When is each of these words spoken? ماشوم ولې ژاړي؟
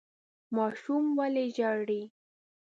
ماشوم 0.55 1.05
ولې 1.17 1.45
ژاړي؟ 1.57 2.01